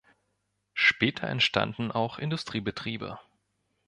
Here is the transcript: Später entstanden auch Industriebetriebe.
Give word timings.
Später 0.73 1.27
entstanden 1.27 1.91
auch 1.91 2.17
Industriebetriebe. 2.17 3.19